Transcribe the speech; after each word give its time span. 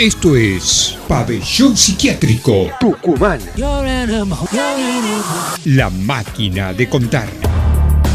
Esto 0.00 0.34
es 0.34 0.96
Pabellón 1.06 1.76
Psiquiátrico 1.76 2.70
Tucumán. 2.80 3.38
La 5.66 5.90
máquina 5.90 6.72
de 6.72 6.88
contar. 6.88 7.28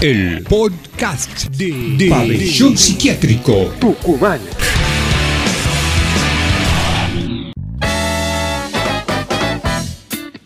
El 0.01 0.43
podcast 0.45 1.45
de, 1.49 2.07
Pabellón 2.09 2.75
Psiquiátrico 2.75 3.71
Tucumán. 3.79 4.39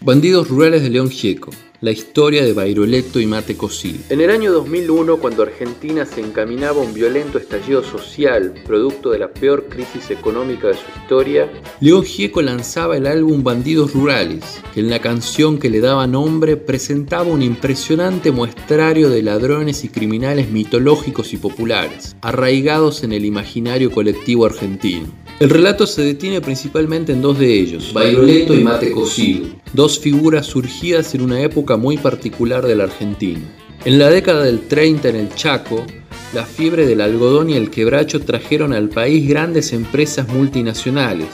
Bandidos 0.02 0.50
rurales 0.50 0.84
de 0.84 0.90
León 0.90 1.10
Gieco. 1.10 1.52
La 1.82 1.92
historia 1.92 2.44
de 2.44 2.52
Bairoleto 2.52 3.22
y 3.22 3.26
Mate 3.26 3.56
Cocido. 3.56 4.00
En 4.10 4.20
el 4.20 4.32
año 4.32 4.52
2001, 4.52 5.16
cuando 5.16 5.44
Argentina 5.44 6.06
se 6.06 6.20
encaminaba 6.20 6.82
a 6.82 6.84
un 6.84 6.94
violento 6.94 7.38
estallido 7.38 7.82
social, 7.84 8.54
producto 8.66 9.12
de 9.12 9.20
la 9.20 9.30
peor 9.32 9.70
crisis 9.70 10.12
económica 10.12 10.68
de 10.68 10.74
su 10.74 10.84
historia, 11.02 11.50
León 11.80 12.04
Gieco 12.04 12.42
lanzaba 12.42 12.98
el 12.98 13.08
álbum 13.08 13.44
Bandidos 13.44 13.94
Rurales, 13.94 14.62
que 14.74 14.82
en 14.82 14.90
la 14.90 15.00
canción 15.00 15.58
que 15.58 15.70
le 15.70 15.80
daba 15.80 16.06
nombre 16.06 16.58
presentaba 16.58 17.24
un 17.24 17.42
impresionante 17.42 18.34
muestrario 18.34 19.10
de 19.10 19.24
ladrones 19.24 19.86
y 19.86 19.88
criminales 19.88 20.50
mitológicos 20.50 21.32
y 21.32 21.38
populares, 21.38 22.18
arraigados 22.20 23.04
en 23.06 23.14
el 23.14 23.24
imaginario 23.24 23.90
colectivo 23.90 24.46
argentino. 24.46 25.08
El 25.40 25.50
relato 25.50 25.88
se 25.88 26.02
detiene 26.02 26.42
principalmente 26.42 27.14
en 27.14 27.22
dos 27.22 27.40
de 27.40 27.58
ellos, 27.58 27.94
Bairoleto 27.94 28.54
y 28.54 28.62
Mate 28.62 28.92
Cocido, 28.92 29.48
dos 29.72 29.98
figuras 29.98 30.48
surgidas 30.48 31.16
en 31.16 31.22
una 31.22 31.40
época 31.42 31.78
muy 31.78 31.98
particular 31.98 32.68
de 32.68 32.76
la 32.76 32.84
Argentina. 32.84 33.40
En 33.86 34.00
la 34.00 34.10
década 34.10 34.44
del 34.44 34.68
30 34.68 35.08
en 35.08 35.16
el 35.16 35.34
Chaco, 35.36 35.86
la 36.34 36.44
fiebre 36.44 36.86
del 36.86 37.00
algodón 37.00 37.50
y 37.50 37.54
el 37.54 37.70
quebracho 37.70 38.20
trajeron 38.20 38.74
al 38.74 38.90
país 38.90 39.30
grandes 39.30 39.72
empresas 39.72 40.28
multinacionales, 40.28 41.30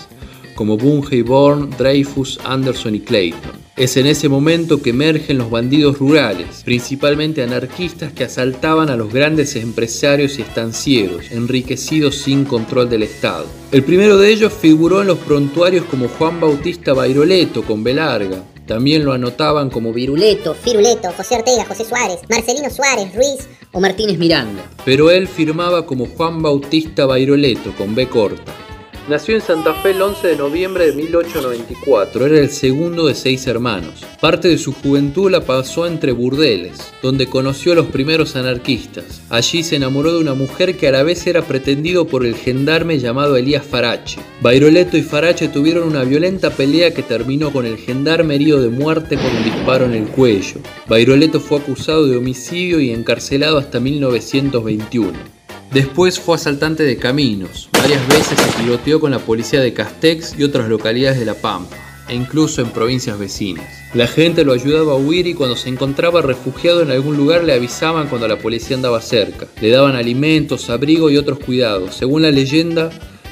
como 0.54 0.78
Bunge 0.78 1.24
Born, 1.24 1.72
Dreyfus, 1.76 2.40
Anderson 2.44 2.94
y 2.94 3.00
Clayton. 3.00 3.65
Es 3.78 3.98
en 3.98 4.06
ese 4.06 4.30
momento 4.30 4.82
que 4.82 4.92
emergen 4.92 5.38
los 5.38 5.50
bandidos 5.50 6.00
rurales, 6.00 6.62
principalmente 6.64 7.44
anarquistas 7.44 8.14
que 8.14 8.24
asaltaban 8.24 8.90
a 8.90 8.96
los 8.96 9.12
grandes 9.12 9.58
empresarios 9.58 10.40
y 10.40 10.44
estancieros, 10.44 11.30
enriquecidos 11.30 12.16
sin 12.16 12.46
control 12.46 12.90
del 12.90 13.04
Estado. 13.04 13.46
El 13.74 13.84
primero 13.84 14.18
de 14.18 14.32
ellos 14.32 14.54
figuró 14.54 15.02
en 15.02 15.08
los 15.08 15.18
prontuarios 15.18 15.84
como 15.88 16.08
Juan 16.08 16.40
Bautista 16.40 16.94
Bairoleto 16.94 17.64
con 17.64 17.84
Belarga. 17.84 18.46
También 18.66 19.04
lo 19.04 19.12
anotaban 19.12 19.70
como 19.70 19.92
Viruleto, 19.92 20.56
Firuleto, 20.56 21.12
José 21.12 21.36
Ortega, 21.36 21.66
José 21.66 21.84
Suárez, 21.84 22.20
Marcelino 22.30 22.70
Suárez, 22.70 23.14
Ruiz 23.14 23.46
o 23.74 23.82
Martínez 23.82 24.18
Miranda. 24.18 24.64
Pero 24.86 25.12
él 25.12 25.28
firmaba 25.28 25.86
como 25.86 26.06
Juan 26.06 26.42
Bautista 26.42 27.06
Bairoleto 27.06 27.76
con 27.76 27.94
B 27.94 28.08
corta. 28.08 28.65
Nació 29.08 29.36
en 29.36 29.42
Santa 29.42 29.76
Fe 29.76 29.92
el 29.92 30.02
11 30.02 30.30
de 30.30 30.36
noviembre 30.36 30.88
de 30.88 30.94
1894, 30.94 32.26
era 32.26 32.40
el 32.40 32.50
segundo 32.50 33.06
de 33.06 33.14
seis 33.14 33.46
hermanos. 33.46 34.04
Parte 34.20 34.48
de 34.48 34.58
su 34.58 34.74
juventud 34.74 35.30
la 35.30 35.42
pasó 35.42 35.86
entre 35.86 36.12
burdeles, 36.12 36.92
donde 37.04 37.28
conoció 37.28 37.74
a 37.74 37.76
los 37.76 37.86
primeros 37.86 38.36
anarquistas. 38.36 39.22
Allí 39.30 39.62
se 39.62 39.76
enamoró 39.76 40.12
de 40.12 40.22
una 40.22 40.34
mujer 40.34 40.76
que 40.76 40.88
a 40.88 40.92
la 40.92 41.04
vez 41.04 41.28
era 41.28 41.44
pretendido 41.44 42.08
por 42.08 42.26
el 42.26 42.34
gendarme 42.34 42.98
llamado 42.98 43.38
Elías 43.38 43.64
Farache. 43.64 44.20
Bairoleto 44.42 44.98
y 44.98 45.04
Farache 45.04 45.50
tuvieron 45.50 45.88
una 45.88 46.04
violenta 46.04 46.50
pelea 46.50 46.92
que 46.92 47.04
terminó 47.04 47.54
con 47.54 47.68
el 47.68 47.78
gendarme 47.78 48.34
herido 48.34 48.60
de 48.60 48.70
muerte 48.70 49.18
con 49.18 49.28
un 49.28 49.44
disparo 49.44 49.86
en 49.86 49.94
el 49.94 50.08
cuello. 50.08 50.62
Bairoleto 50.88 51.40
fue 51.40 51.60
acusado 51.60 52.08
de 52.08 52.18
homicidio 52.18 52.80
y 52.80 52.90
encarcelado 52.90 53.60
hasta 53.60 53.80
1921. 53.80 55.35
Después 55.72 56.20
fue 56.20 56.36
asaltante 56.36 56.84
de 56.84 56.98
caminos. 56.98 57.70
Varias 57.74 58.08
veces 58.08 58.40
se 58.40 58.62
piloteó 58.62 59.00
con 59.00 59.12
la 59.12 59.20
policía 59.20 59.60
de 59.60 59.74
Castex 59.74 60.38
y 60.38 60.44
otras 60.44 60.70
localidades 60.70 61.20
de 61.20 61.26
La 61.26 61.34
Pampa, 61.34 61.76
e 62.08 62.16
incluso 62.16 62.62
en 62.62 62.70
provincias 62.70 63.20
vecinas. 63.20 63.66
La 63.94 64.08
gente 64.08 64.44
lo 64.44 64.54
ayudaba 64.54 64.94
a 64.94 64.98
huir 64.98 65.28
y 65.28 65.34
cuando 65.34 65.56
se 65.56 65.70
encontraba 65.70 66.22
refugiado 66.22 66.82
en 66.82 66.92
algún 66.92 67.18
lugar 67.18 67.44
le 67.44 67.54
avisaban 67.54 68.08
cuando 68.08 68.28
la 68.28 68.38
policía 68.38 68.76
andaba 68.76 69.02
cerca. 69.02 69.48
Le 69.62 69.70
daban 69.70 69.96
alimentos, 69.96 70.70
abrigo 70.70 71.10
y 71.10 71.18
otros 71.18 71.40
cuidados. 71.40 71.96
Según 71.96 72.22
la 72.22 72.32
leyenda, 72.32 72.90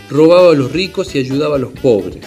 robaba 0.09 0.51
a 0.51 0.55
los 0.55 0.71
ricos 0.71 1.15
y 1.15 1.19
ayudaba 1.19 1.55
a 1.55 1.59
los 1.59 1.73
pobres. 1.73 2.25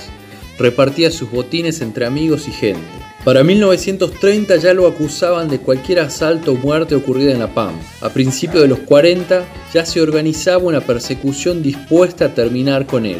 Repartía 0.59 1.11
sus 1.11 1.31
botines 1.31 1.81
entre 1.83 2.06
amigos 2.06 2.49
y 2.49 2.53
gente. 2.53 3.06
Para 3.27 3.43
1930 3.43 4.55
ya 4.59 4.73
lo 4.73 4.87
acusaban 4.87 5.49
de 5.49 5.59
cualquier 5.59 5.99
asalto 5.99 6.53
o 6.53 6.55
muerte 6.55 6.95
ocurrida 6.95 7.33
en 7.33 7.41
La 7.41 7.53
Pampa. 7.53 7.85
A 8.01 8.11
principios 8.11 8.63
de 8.63 8.69
los 8.69 8.79
40 8.79 9.45
ya 9.75 9.85
se 9.85 10.01
organizaba 10.01 10.59
una 10.59 10.81
persecución 10.81 11.61
dispuesta 11.61 12.27
a 12.27 12.35
terminar 12.35 12.87
con 12.87 13.05
él. 13.05 13.19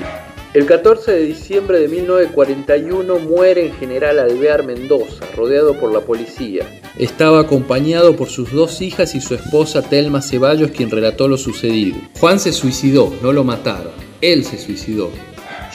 El 0.55 0.65
14 0.65 1.11
de 1.11 1.25
diciembre 1.25 1.81
de 1.81 1.89
1941 1.89 3.19
muere 3.19 3.67
el 3.67 3.73
general 3.73 4.21
Alvear 4.21 4.65
Mendoza, 4.65 5.25
rodeado 5.35 5.77
por 5.77 5.93
la 5.93 6.03
policía. 6.03 6.65
Estaba 6.97 7.41
acompañado 7.41 8.15
por 8.15 8.29
sus 8.29 8.53
dos 8.53 8.81
hijas 8.83 9.17
y 9.17 9.21
su 9.21 9.35
esposa 9.35 9.83
Telma 9.83 10.23
Ceballos, 10.23 10.71
quien 10.71 10.89
relató 10.89 11.27
lo 11.27 11.37
sucedido. 11.37 11.97
Juan 12.21 12.39
se 12.39 12.53
suicidó, 12.53 13.13
no 13.23 13.33
lo 13.33 13.43
mataron. 13.43 13.91
Él 14.21 14.45
se 14.45 14.57
suicidó. 14.57 15.11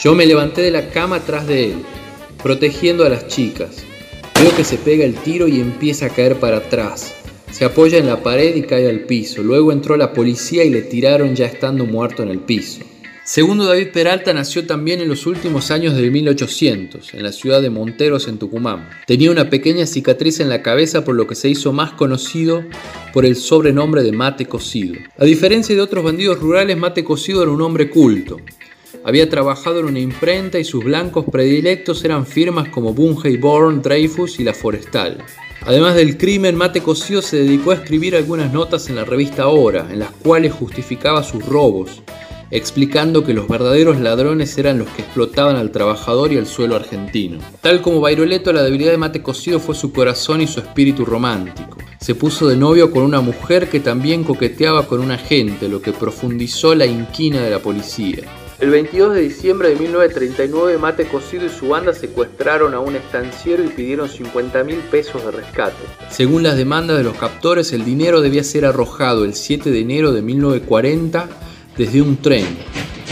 Yo 0.01 0.15
me 0.15 0.25
levanté 0.25 0.61
de 0.61 0.71
la 0.71 0.89
cama 0.89 1.17
atrás 1.17 1.47
de 1.47 1.71
él, 1.71 1.75
protegiendo 2.41 3.03
a 3.03 3.09
las 3.09 3.27
chicas. 3.27 3.83
Que 4.41 4.65
se 4.65 4.77
pega 4.77 5.05
el 5.05 5.15
tiro 5.15 5.47
y 5.47 5.61
empieza 5.61 6.07
a 6.07 6.09
caer 6.09 6.35
para 6.35 6.57
atrás. 6.57 7.15
Se 7.51 7.63
apoya 7.63 7.97
en 7.97 8.05
la 8.05 8.21
pared 8.21 8.53
y 8.55 8.63
cae 8.63 8.89
al 8.89 9.01
piso. 9.01 9.41
Luego 9.41 9.71
entró 9.71 9.95
la 9.95 10.13
policía 10.13 10.65
y 10.65 10.69
le 10.69 10.81
tiraron 10.81 11.35
ya 11.35 11.45
estando 11.45 11.85
muerto 11.85 12.21
en 12.21 12.29
el 12.29 12.39
piso. 12.39 12.81
Segundo 13.23 13.65
David 13.65 13.87
Peralta 13.93 14.33
nació 14.33 14.67
también 14.67 14.99
en 14.99 15.07
los 15.07 15.25
últimos 15.25 15.71
años 15.71 15.95
del 15.95 16.11
1800, 16.11 17.13
en 17.13 17.23
la 17.23 17.31
ciudad 17.31 17.61
de 17.61 17.69
Monteros, 17.69 18.27
en 18.27 18.39
Tucumán. 18.39 18.89
Tenía 19.07 19.31
una 19.31 19.49
pequeña 19.49 19.85
cicatriz 19.85 20.39
en 20.41 20.49
la 20.49 20.61
cabeza 20.61 21.05
por 21.05 21.15
lo 21.15 21.27
que 21.27 21.35
se 21.35 21.47
hizo 21.47 21.71
más 21.71 21.93
conocido 21.93 22.63
por 23.13 23.25
el 23.25 23.37
sobrenombre 23.37 24.03
de 24.03 24.11
Mate 24.11 24.47
Cocido. 24.47 24.95
A 25.17 25.23
diferencia 25.23 25.73
de 25.73 25.81
otros 25.81 26.03
bandidos 26.03 26.39
rurales, 26.39 26.77
Mate 26.77 27.03
Cocido 27.03 27.41
era 27.41 27.51
un 27.51 27.61
hombre 27.61 27.89
culto. 27.89 28.37
Había 29.03 29.29
trabajado 29.29 29.79
en 29.79 29.85
una 29.85 29.99
imprenta 29.99 30.59
y 30.59 30.63
sus 30.63 30.83
blancos 30.83 31.25
predilectos 31.31 32.03
eran 32.03 32.25
firmas 32.25 32.69
como 32.69 32.93
Bunge 32.93 33.37
Born, 33.37 33.81
Dreyfus 33.81 34.39
y 34.39 34.43
La 34.43 34.53
Forestal. 34.53 35.17
Además 35.63 35.95
del 35.95 36.17
crimen, 36.17 36.55
Mate 36.55 36.81
Cosío 36.81 37.21
se 37.21 37.37
dedicó 37.37 37.71
a 37.71 37.75
escribir 37.75 38.15
algunas 38.15 38.51
notas 38.51 38.89
en 38.89 38.95
la 38.95 39.05
revista 39.05 39.47
Hora, 39.47 39.87
en 39.91 39.99
las 39.99 40.11
cuales 40.11 40.53
justificaba 40.53 41.23
sus 41.23 41.45
robos, 41.45 42.01
explicando 42.49 43.23
que 43.23 43.33
los 43.33 43.47
verdaderos 43.47 43.99
ladrones 43.99 44.57
eran 44.57 44.79
los 44.79 44.89
que 44.89 45.03
explotaban 45.03 45.55
al 45.55 45.71
trabajador 45.71 46.33
y 46.33 46.37
al 46.37 46.47
suelo 46.47 46.75
argentino. 46.75 47.39
Tal 47.61 47.81
como 47.81 48.01
Bairoleto, 48.01 48.51
la 48.53 48.63
debilidad 48.63 48.91
de 48.91 48.97
Mate 48.97 49.21
Cocido 49.21 49.59
fue 49.59 49.75
su 49.75 49.91
corazón 49.93 50.41
y 50.41 50.47
su 50.47 50.59
espíritu 50.59 51.05
romántico. 51.05 51.77
Se 51.99 52.15
puso 52.15 52.47
de 52.47 52.57
novio 52.57 52.89
con 52.89 53.03
una 53.03 53.21
mujer 53.21 53.69
que 53.69 53.79
también 53.79 54.23
coqueteaba 54.23 54.87
con 54.87 54.99
un 54.99 55.11
agente, 55.11 55.69
lo 55.69 55.81
que 55.81 55.93
profundizó 55.93 56.73
la 56.73 56.87
inquina 56.87 57.41
de 57.41 57.51
la 57.51 57.59
policía. 57.59 58.23
El 58.61 58.69
22 58.69 59.15
de 59.15 59.21
diciembre 59.21 59.69
de 59.69 59.75
1939, 59.75 60.77
Mate 60.77 61.07
Cocido 61.07 61.47
y 61.47 61.49
su 61.49 61.69
banda 61.69 61.95
secuestraron 61.95 62.75
a 62.75 62.79
un 62.79 62.95
estanciero 62.95 63.63
y 63.63 63.69
pidieron 63.69 64.07
50 64.07 64.63
mil 64.63 64.77
pesos 64.77 65.25
de 65.25 65.31
rescate. 65.31 65.83
Según 66.11 66.43
las 66.43 66.55
demandas 66.55 66.99
de 66.99 67.03
los 67.03 67.17
captores, 67.17 67.73
el 67.73 67.83
dinero 67.83 68.21
debía 68.21 68.43
ser 68.43 68.65
arrojado 68.65 69.25
el 69.25 69.33
7 69.33 69.71
de 69.71 69.79
enero 69.79 70.11
de 70.11 70.21
1940 70.21 71.27
desde 71.75 72.03
un 72.03 72.17
tren, 72.17 72.45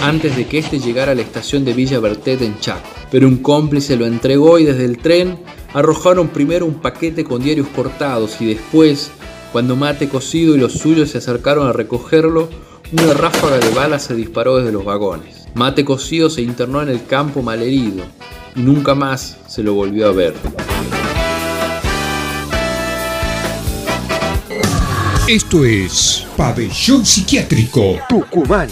antes 0.03 0.37
de 0.37 0.45
que 0.45 0.59
éste 0.59 0.77
llegara 0.77 1.13
a 1.13 1.15
la 1.15 1.23
estación 1.23 1.65
de 1.65 1.73
Villa 1.73 1.99
Bertet 1.99 2.43
en 2.43 2.59
Chaco. 2.59 2.87
Pero 3.09 3.27
un 3.27 3.37
cómplice 3.37 3.95
lo 3.95 4.05
entregó 4.05 4.59
y 4.59 4.65
desde 4.65 4.85
el 4.85 4.99
tren 4.99 5.39
arrojaron 5.73 6.27
primero 6.27 6.67
un 6.67 6.75
paquete 6.75 7.23
con 7.23 7.41
diarios 7.41 7.69
cortados 7.69 8.39
y 8.39 8.53
después, 8.53 9.09
cuando 9.51 9.75
Mate 9.75 10.09
Cocido 10.09 10.55
y 10.55 10.59
los 10.59 10.73
suyos 10.73 11.09
se 11.09 11.17
acercaron 11.17 11.67
a 11.67 11.73
recogerlo, 11.73 12.49
una 12.91 13.13
ráfaga 13.13 13.57
de 13.59 13.69
balas 13.69 14.03
se 14.03 14.15
disparó 14.15 14.57
desde 14.57 14.71
los 14.71 14.85
vagones. 14.85 15.38
Mate 15.53 15.83
Cocido 15.83 16.29
se 16.29 16.41
internó 16.41 16.81
en 16.81 16.89
el 16.89 17.05
campo 17.05 17.41
malherido 17.41 18.05
y 18.55 18.61
nunca 18.61 18.95
más 18.95 19.37
se 19.47 19.63
lo 19.63 19.73
volvió 19.73 20.07
a 20.07 20.11
ver. 20.11 20.33
Esto 25.27 25.63
es 25.63 26.25
Pabellón 26.35 27.05
Psiquiátrico 27.05 27.97
Tucumán. 28.09 28.67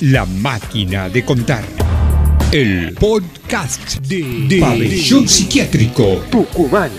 La 0.00 0.26
máquina 0.26 1.08
de 1.08 1.24
contar. 1.24 1.64
El 2.52 2.94
podcast 2.94 3.96
de, 4.00 4.46
de 4.46 4.60
Pabellón 4.60 5.26
Psiquiátrico 5.26 6.22
Tucumán. 6.30 6.90